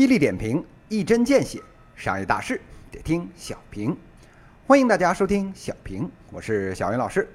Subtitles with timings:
[0.00, 1.60] 犀利点评，一针见血，
[1.94, 2.58] 商业大事
[2.90, 3.94] 得听小平。
[4.66, 7.30] 欢迎大家收听小平，我是小云老师。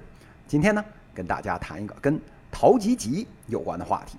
[0.48, 4.18] 今天呢，跟大家谈一个跟陶吉吉有关的话题。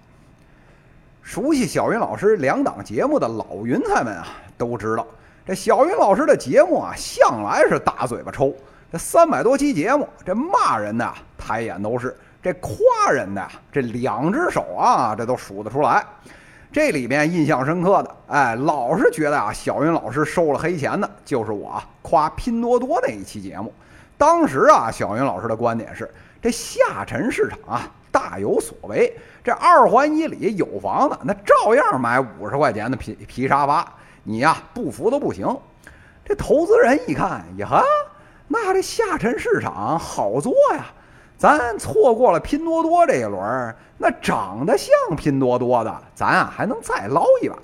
[1.21, 4.25] 熟悉小云老师两档节目的老云彩们啊，
[4.57, 5.05] 都知道
[5.45, 8.55] 这小云老师的节目啊，向来是大嘴巴抽。
[8.89, 16.01] 这三百多期节目，这骂人的抬眼都是，这夸人的这两只手啊，这都数得出来。
[16.71, 23.73] 这里面印象深刻的，哎，老是觉得啊，小云老师收了黑钱的，就是我夸拼多多那一期节目。
[24.17, 29.15] 当时啊，小云老师的观点是，这下沉市场啊，大有所为。
[29.43, 33.87] 这二环以里有房子，那照样买五十块钱的皮皮沙发，
[34.23, 35.47] 你呀不服都不行。
[36.25, 37.81] 这投资人一看，呀，
[38.49, 40.85] 那这下沉市场好做呀。
[41.37, 47.55] 咱错过了拼多多这一轮，那长得像拼多多的，咱啊还能再捞一把。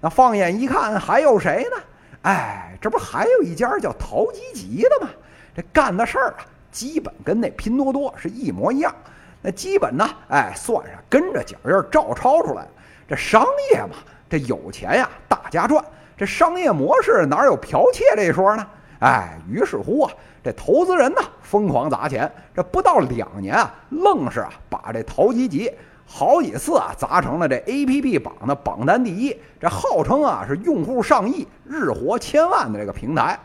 [0.00, 1.82] 那放眼一看，还有谁呢？
[2.22, 5.10] 哎，这不还有一家叫淘吉吉的吗？
[5.54, 6.38] 这干的事儿啊，
[6.72, 8.92] 基本跟那拼多多是一模一样。
[9.40, 12.66] 那基本呢，哎，算是跟着脚印照抄出来
[13.08, 13.96] 这商业嘛，
[14.28, 15.84] 这有钱呀，大家赚。
[16.16, 18.66] 这商业模式哪有剽窃这一说呢？
[19.00, 20.12] 哎，于是乎啊。
[20.42, 25.70] 这投资人呢，疯狂砸钱，这不到两年啊，愣是啊把这淘吉吉
[26.06, 29.36] 好几次啊砸成了这 A P P 榜的榜单第一。
[29.60, 33.38] 这号称啊是用户上亿、日活千万的这个平台，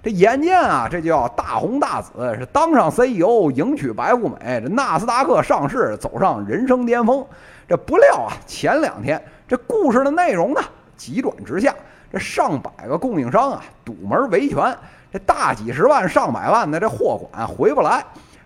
[0.00, 7.26] 这眼见啊这就要大红大紫，是当上 C E O，迎娶白富美，这纳斯达克上市，走上人生巅峰。
[7.66, 10.60] 这不料啊，前两天这故事的内容呢
[10.96, 11.74] 急转直下，
[12.12, 14.76] 这上百个供应商啊堵门维权。
[15.12, 18.04] 这大几十万、上百万的这货款回不来，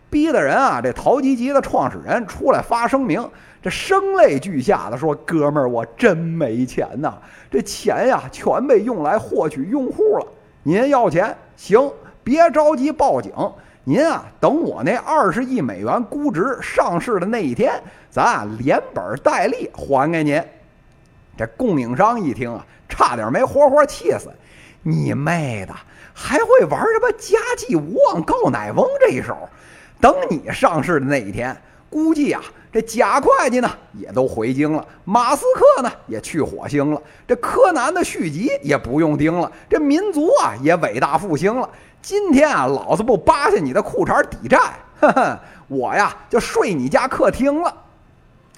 [0.08, 0.80] 逼得人啊！
[0.80, 3.26] 这淘吉吉的创始人出来发声明，
[3.62, 7.14] 这声泪俱下的说：“哥们儿，我真没钱呐！
[7.50, 10.26] 这钱呀，全被用来获取用户了。
[10.62, 11.90] 您要钱行，
[12.22, 13.32] 别着急报警。
[13.82, 17.72] 您啊，等我那二十亿美元估值上市的那一天，
[18.10, 20.40] 咱啊连本带利还给您。”
[21.36, 24.30] 这供应商一听啊，差点没活活气死！
[24.82, 25.74] 你妹的！
[26.12, 29.48] 还会玩什么家祭无忘告乃翁这一手？
[30.00, 31.56] 等你上市的那一天，
[31.88, 32.42] 估计啊，
[32.72, 41.68] 这贾会计呢也都回京了，马斯克呢也去火星了，这柯南的续集也不用盯了，这民族啊也伟大复兴了。
[42.02, 44.58] 今天啊，老子不扒下你的裤衩抵债，
[45.00, 47.74] 呵呵，我呀就睡你家客厅了。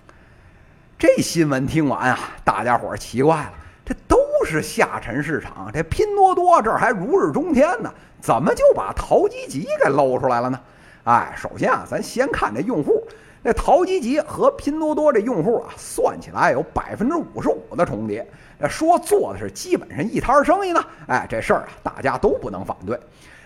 [0.98, 3.52] 这新闻听完啊，大家伙奇怪了，
[3.84, 4.21] 这都。
[4.44, 10.60] 是下沉市场，这拼多多这儿还如日中天呢，怎么就把淘吉吉给露出来了呢？
[11.04, 13.02] 哎，首先啊，咱先看这用户，
[13.42, 18.26] 那淘吉吉和拼多多这用户啊，算起来有百分之五十五的重叠。
[18.58, 22.98] 那说做的是基本上一摊生意呢，哎，这事儿啊，大家都不能反对。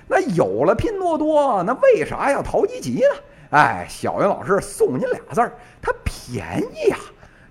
[0.07, 3.21] 那有了拼多多，那为啥要淘吉吉呢？
[3.51, 6.99] 哎，小云老师送您俩字儿，它便宜啊。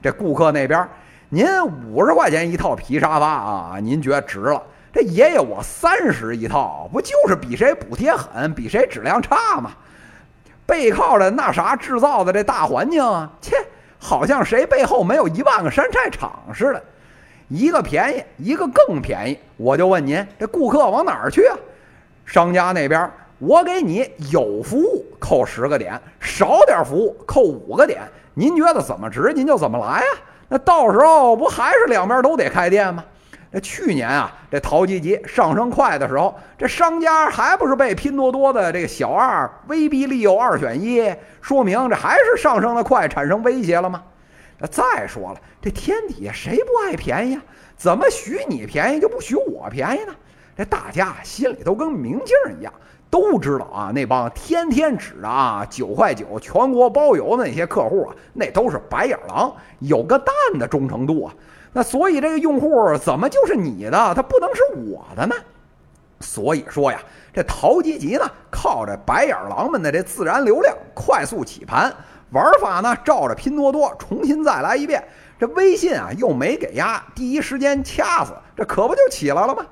[0.02, 0.88] 这顾客那边。
[1.36, 1.46] 您
[1.92, 4.64] 五十块钱一套皮沙发啊，您觉得值了？
[4.94, 9.72] 这爷爷我三十一套，不就是比谁补贴狠，比谁质量差吗？
[10.66, 13.58] 背靠着那啥制造的这大环境啊，切，
[14.00, 16.82] 好像谁背后没有一万个山寨厂似的。
[17.50, 21.58] 一个便宜，一个更便宜，我就问您，这顾客往哪儿去啊？
[22.24, 28.04] 商家那边，我给你有服务扣十个点，少点服务扣五个点，
[28.34, 30.08] 您觉得怎么值，您就怎么来呀？
[30.48, 33.04] 那到时候不还是两边都得开店吗？
[33.52, 44.04] 那去年啊，这淘集集上升快的时候，这商家还不是被拼多多的这个小二威逼利诱二选一，说明这还是上升的快产生威胁了吗？
[44.58, 47.42] 那再说了，这天底下谁不爱便宜啊？
[47.78, 50.14] 怎么许你便宜就不许我便宜呢？
[50.58, 52.72] 这大家心里都跟明镜一样。
[53.08, 61.34] 都知道啊，那帮天天指着啊九块九全国包邮的那些客户啊，那都是白眼狼，有个蛋的忠诚度啊。
[61.72, 64.62] 那所以这个用户怎么就是你的，他不能是
[64.92, 65.36] 我的呢？
[66.20, 67.00] 所以说呀，
[67.32, 71.94] 这淘吉吉呢，靠着白眼狼们的这自然流量快速起盘，
[72.32, 75.02] 玩法呢照着拼多多重新再来一遍。
[75.40, 79.66] 这微信啊又没给压，第一时间掐死，这可不就起来了吗？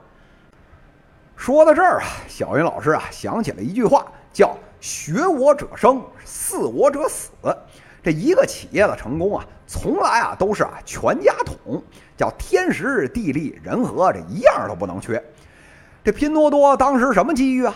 [1.44, 7.32] 说到这儿啊，小云老师啊想起了一句话，叫“学我者生，似我者死”。
[8.02, 11.84] 这一个企业的成功啊，从来啊都是啊全家桶，
[12.16, 15.22] 叫天时地利人和，这一样都不能缺。
[16.02, 17.76] 这拼多多当时什么机遇啊？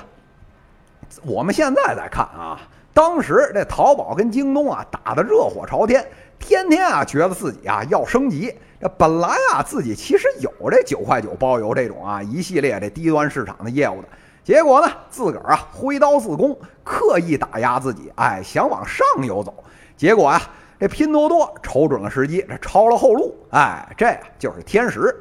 [1.24, 2.62] 我们现在再看啊，
[2.94, 6.10] 当时这淘宝跟京东啊打得热火朝天，
[6.40, 8.54] 天天啊觉得自己啊要升级。
[8.80, 14.08] 这本来啊自己其实有这九块九包邮这种啊一系列这低端市场的业务的，
[14.44, 19.64] 结果呢自个儿啊挥刀自宫，刻意打压自己，哎想往上游走，
[19.96, 20.42] 结果啊
[20.80, 25.16] 这拼多多瞅准了时机，这抄了后路，哎这就是天时。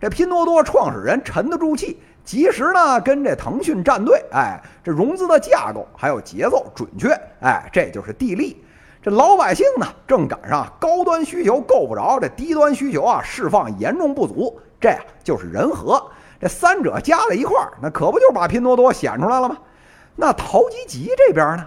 [0.00, 7.08] 这拼多多创始人沉得住气，及时呢跟这腾讯站队，哎，这融资的架构还有节奏准确，
[7.40, 8.64] 哎，这就是地利。
[9.02, 16.02] 这老百姓呢正赶上高端需求够不着，这低端需求啊释放严重不足，这呀就是人和。
[16.38, 19.56] 这三者加在一块儿，那可不就把拼多多显出来了吗？
[20.16, 21.66] 那淘吉吉这边呢？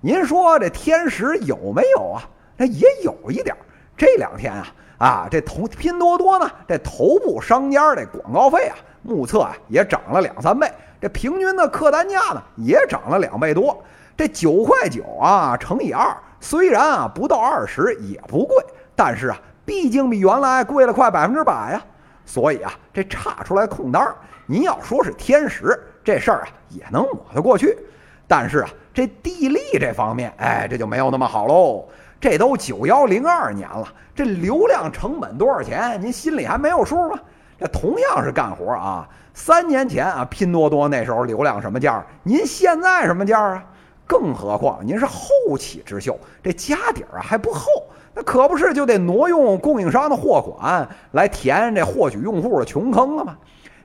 [0.00, 2.22] 您说这天时有没有啊？
[2.56, 3.56] 那也有一点。
[3.96, 4.66] 这两天啊。
[4.98, 10.68] 啊，这头拼多多呢，这头部商家这广告费啊，目测啊也涨了两三倍，
[11.00, 13.80] 这平均的客单价呢也涨了两倍多。
[14.16, 18.56] 这九块九啊乘以二，虽然啊不到二十也不贵，
[18.94, 21.82] 但是啊毕竟比原来贵了快百分之百呀。
[22.24, 24.14] 所以啊这差出来空单儿，
[24.46, 27.78] 您要说是天时，这事儿啊也能抹得过去。
[28.26, 31.88] 但是啊这地利这方面，哎这就没有那么好喽。
[32.20, 36.00] 这都九幺零二年了，这流量成本多少钱？
[36.02, 37.18] 您心里还没有数吗？
[37.60, 42.04] 这同样是干活啊，三年前啊，拼多多那时候流量什么价？
[42.22, 43.64] 您现在什么价啊？
[44.08, 47.66] 更何况您是后起之秀，这家底儿啊还不厚，
[48.14, 53.36] 那可不是就得挪用供应商的货款来填这获取用户的穷坑了吗？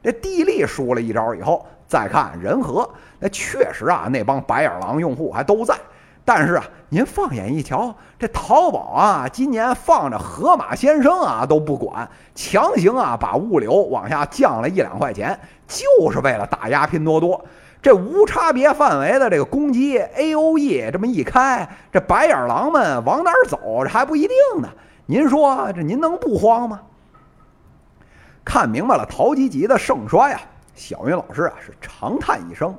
[0.01, 2.89] 这地利输了一招以后，再看人和，
[3.19, 5.75] 那确实啊，那帮白眼狼用户还都在。
[6.25, 15.37] 但是啊，您放眼一瞧，这淘宝啊，今年放着盒马鲜生啊都不管，强行啊把物流往下降了一两块钱，
[15.67, 17.43] 就是为了打压拼多多。
[17.83, 24.69] 这无差别范围的这个攻击，A O E 这么一开，这白眼狼们往哪儿走，这还不一定呢。
[25.05, 26.79] 您说这您能不慌吗？
[28.45, 30.41] 看明白了淘吉吉的盛衰啊，
[30.73, 32.73] 小云老师啊是长叹一声：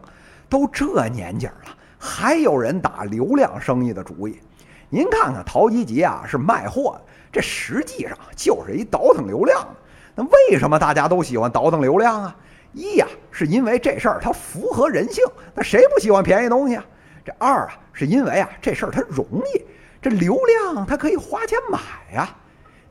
[0.48, 1.54] 都这年纪了。
[1.98, 4.40] 还有人打流量生意的主意，
[4.88, 7.00] 您看看淘吉吉啊，是卖货的，
[7.30, 9.66] 这实际上就是一倒腾流量。
[10.14, 12.36] 那为什么大家都喜欢倒腾流量啊？
[12.74, 15.24] 一呀，是因为这事儿它符合人性，
[15.54, 16.84] 那谁不喜欢便宜东西啊？
[17.24, 19.24] 这二啊，是因为啊这事儿它容
[19.54, 19.64] 易，
[20.02, 21.78] 这流量它可以花钱买
[22.12, 22.28] 呀。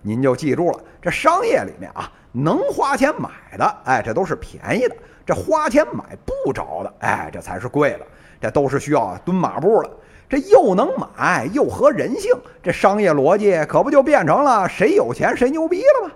[0.01, 4.95] 您就记住了，这商业里面啊，能花钱买的，哎，这都是便宜的；
[5.25, 7.99] 这花钱买不着的，哎，这才是贵的。
[8.41, 9.89] 这都是需要蹲马步了，
[10.27, 16.13] 这又能买又合人性，这商业逻辑可不就变成了谁有钱谁牛逼了吗？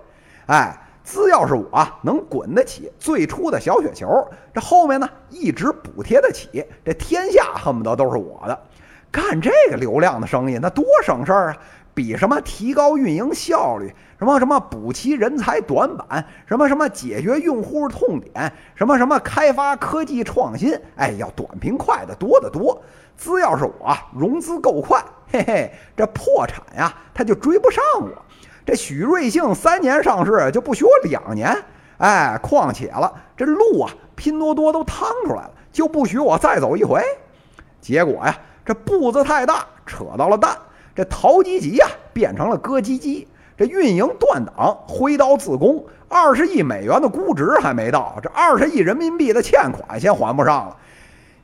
[0.48, 0.78] 哎，
[1.09, 4.06] 只要是我能滚得起最初的小雪球，
[4.54, 8.59] 这后面呢一直补贴得起，这天下恨不得都是我的。
[9.09, 11.57] 干这个流量的生意，那多省事儿啊！
[11.94, 22.80] 比什么提高运营效率，什么什么补齐人才短板，什么什么解决用户痛点，什么什么开发科技创新，哎，要短平快的多得多。
[23.18, 25.01] 只要是我融资够快，
[25.31, 28.12] 嘿嘿，这破产呀，他就追不上我。
[28.68, 31.56] 这许瑞幸三年上市就不许我两年，
[32.00, 37.02] 哎，况且了，这路啊，拼多多都趟出来了，就不许我再走一回。
[37.80, 40.57] 结果呀，这步子太大，扯到了蛋。
[40.94, 43.26] 这淘吉吉呀，变成了割鸡鸡，
[43.57, 50.76] 这运营断档，挥刀自宫，二十亿美元的估值还没到，这二十亿人民币的欠款先还不上了。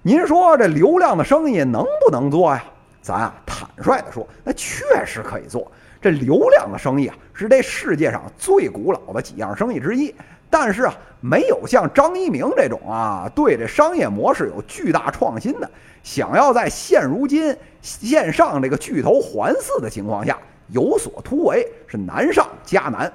[0.01, 2.62] 您说这流量的生意能不能做呀？
[3.01, 5.72] 咱啊坦率的说，那确实可以做。
[6.03, 10.13] 这流量的生意啊，是这世界上最古老的几样生意之一。
[10.50, 15.72] 但是啊，没有像张一鸣这种啊，对这商业模式有巨大创新的，
[16.03, 23.12] 想要在现如今线上这个巨头环伺的情况下有所突围，是难上加难。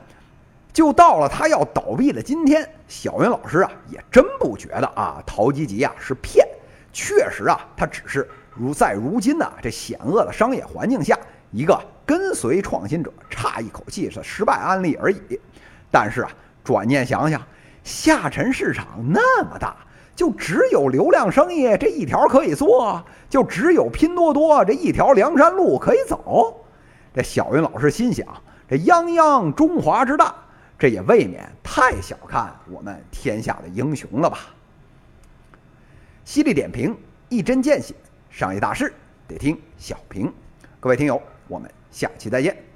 [0.72, 6.48] 就到了他要倒闭的今天，小云老师啊，也真不觉得啊，淘吉吉啊是骗。
[6.92, 11.16] 确实啊，他只是如在如今的这险恶的商业环境下，
[11.52, 11.78] 一个
[12.08, 15.38] 跟随创新者差一口气是失败案例而已。
[15.92, 16.30] 但是啊。
[16.64, 17.40] 转念想想，
[17.82, 19.74] 下沉市场那么大，
[20.14, 26.62] 就只有流量生意这一条可以做，就只有拼多多这一条梁山路可以走。
[27.14, 28.26] 这小云老师心想：
[28.68, 30.34] 这泱泱中华之大，
[30.78, 34.40] 这也未免太小看我们天下的英雄了吧？
[36.22, 36.94] 犀利点评，
[37.30, 37.94] 一针见血，
[38.28, 38.92] 商业大事
[39.26, 40.30] 得听小平。
[40.80, 42.67] 各位听友，我们下期再见。